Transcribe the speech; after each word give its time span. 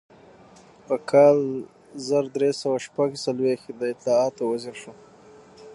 په 0.85 0.95
کال 1.11 1.37
زر 2.07 2.23
درې 2.35 2.51
سوه 2.61 2.77
شپږ 2.85 3.09
څلویښت 3.23 3.67
د 3.79 3.81
اطلاعاتو 3.93 4.41
وزیر 4.51 4.75
شو. 4.81 4.93